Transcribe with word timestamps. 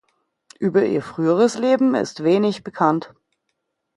Über 0.59 0.83
ihr 0.87 1.03
früheres 1.03 1.59
Leben 1.59 1.93
ist 1.93 2.23
wenig 2.23 2.63
bekannt. 2.63 3.13